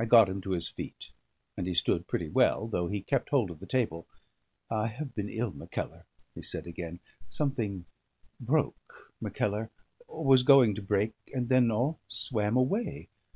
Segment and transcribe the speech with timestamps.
[0.00, 1.12] I got him to his feet,
[1.56, 4.08] and he stood pretty well, though he kept hold of the table.
[4.72, 6.98] "I have been ill, Mackellar," he said again.
[7.30, 7.84] "Something
[8.40, 9.70] broke, Mackellar
[10.08, 13.08] or was going to break, and then all swam away.